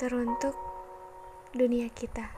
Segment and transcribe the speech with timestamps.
[0.00, 0.56] teruntuk
[1.52, 2.32] dunia kita.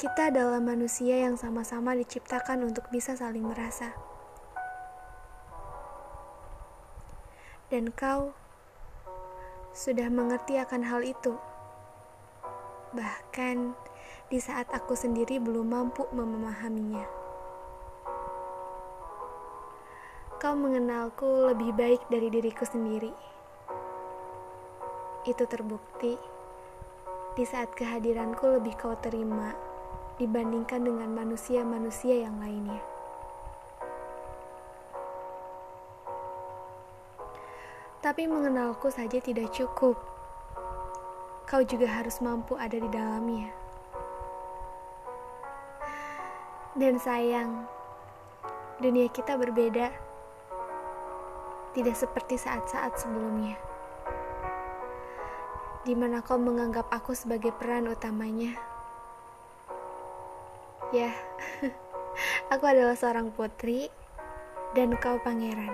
[0.00, 3.92] Kita adalah manusia yang sama-sama diciptakan untuk bisa saling merasa.
[7.68, 8.32] Dan kau
[9.76, 11.36] sudah mengerti akan hal itu.
[12.96, 13.76] Bahkan
[14.32, 17.04] di saat aku sendiri belum mampu memahaminya.
[20.40, 23.35] Kau mengenalku lebih baik dari diriku sendiri.
[25.26, 26.14] Itu terbukti
[27.34, 29.50] di saat kehadiranku lebih kau terima
[30.22, 32.78] dibandingkan dengan manusia-manusia yang lainnya.
[37.98, 39.98] Tapi mengenalku saja tidak cukup.
[41.42, 43.50] Kau juga harus mampu ada di dalamnya.
[46.78, 47.66] Dan sayang,
[48.78, 49.90] dunia kita berbeda.
[51.74, 53.75] Tidak seperti saat-saat sebelumnya
[55.86, 58.58] di mana kau menganggap aku sebagai peran utamanya.
[60.90, 61.14] Ya,
[62.52, 63.86] aku adalah seorang putri
[64.74, 65.70] dan kau pangeran.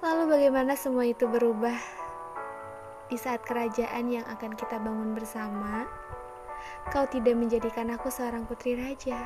[0.00, 1.76] Lalu bagaimana semua itu berubah
[3.12, 5.84] di saat kerajaan yang akan kita bangun bersama?
[6.96, 9.20] Kau tidak menjadikan aku seorang putri raja,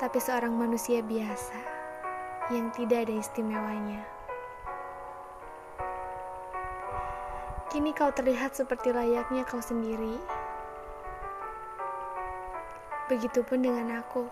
[0.00, 1.73] tapi seorang manusia biasa
[2.52, 4.04] yang tidak ada istimewanya.
[7.72, 10.20] Kini kau terlihat seperti layaknya kau sendiri.
[13.08, 14.28] Begitupun dengan aku.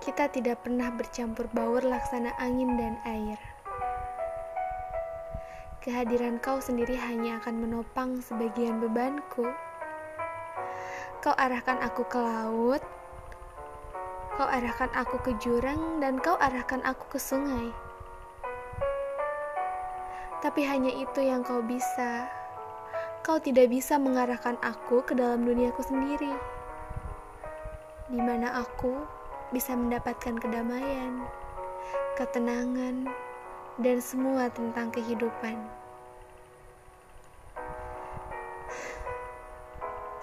[0.00, 3.40] Kita tidak pernah bercampur baur laksana angin dan air.
[5.84, 9.44] Kehadiran kau sendiri hanya akan menopang sebagian bebanku.
[11.20, 12.80] Kau arahkan aku ke laut,
[14.34, 17.70] Kau arahkan aku ke jurang dan kau arahkan aku ke sungai.
[20.42, 22.26] Tapi hanya itu yang kau bisa.
[23.22, 26.34] Kau tidak bisa mengarahkan aku ke dalam duniaku sendiri.
[28.10, 29.06] Di mana aku
[29.54, 31.22] bisa mendapatkan kedamaian,
[32.18, 33.06] ketenangan,
[33.78, 35.62] dan semua tentang kehidupan.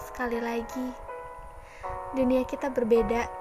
[0.03, 0.88] Sekali lagi,
[2.11, 3.41] dunia kita berbeda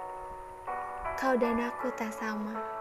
[1.21, 2.80] kau dan aku tak sama.